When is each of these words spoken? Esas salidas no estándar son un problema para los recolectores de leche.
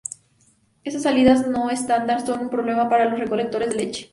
Esas 0.83 1.03
salidas 1.03 1.45
no 1.47 1.69
estándar 1.69 2.25
son 2.25 2.39
un 2.39 2.49
problema 2.49 2.89
para 2.89 3.05
los 3.05 3.19
recolectores 3.19 3.69
de 3.69 3.75
leche. 3.75 4.09